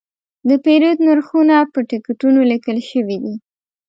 [0.49, 3.19] د پیرود نرخونه په ټکټونو لیکل شوي.